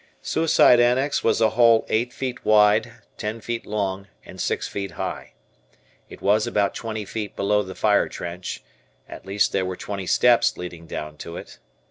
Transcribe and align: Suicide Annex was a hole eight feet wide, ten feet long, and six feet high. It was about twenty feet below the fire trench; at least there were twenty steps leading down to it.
Suicide 0.23 0.79
Annex 0.79 1.23
was 1.23 1.39
a 1.41 1.49
hole 1.51 1.85
eight 1.87 2.11
feet 2.11 2.43
wide, 2.43 2.91
ten 3.19 3.39
feet 3.39 3.67
long, 3.67 4.07
and 4.25 4.41
six 4.41 4.67
feet 4.67 4.93
high. 4.93 5.33
It 6.09 6.23
was 6.23 6.47
about 6.47 6.73
twenty 6.73 7.05
feet 7.05 7.35
below 7.35 7.61
the 7.61 7.75
fire 7.75 8.09
trench; 8.09 8.63
at 9.07 9.27
least 9.27 9.51
there 9.51 9.63
were 9.63 9.75
twenty 9.77 10.07
steps 10.07 10.57
leading 10.57 10.87
down 10.87 11.17
to 11.17 11.37
it. 11.37 11.59